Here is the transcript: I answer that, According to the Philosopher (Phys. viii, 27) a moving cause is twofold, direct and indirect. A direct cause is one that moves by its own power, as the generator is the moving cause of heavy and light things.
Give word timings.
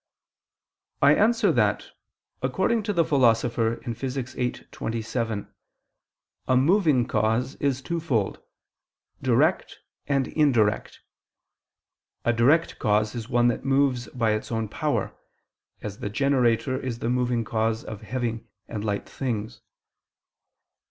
I 1.03 1.13
answer 1.13 1.51
that, 1.51 1.91
According 2.41 2.81
to 2.89 2.93
the 2.93 3.05
Philosopher 3.05 3.75
(Phys. 3.85 4.33
viii, 4.33 4.51
27) 4.71 5.53
a 6.47 6.57
moving 6.57 7.05
cause 7.07 7.53
is 7.57 7.83
twofold, 7.83 8.41
direct 9.21 9.77
and 10.07 10.27
indirect. 10.29 11.01
A 12.25 12.33
direct 12.33 12.79
cause 12.79 13.13
is 13.13 13.29
one 13.29 13.47
that 13.49 13.63
moves 13.63 14.07
by 14.07 14.31
its 14.31 14.51
own 14.51 14.69
power, 14.69 15.15
as 15.83 15.99
the 15.99 16.09
generator 16.09 16.79
is 16.79 16.97
the 16.97 17.09
moving 17.11 17.43
cause 17.43 17.83
of 17.83 18.01
heavy 18.01 18.43
and 18.67 18.83
light 18.83 19.07
things. 19.07 19.61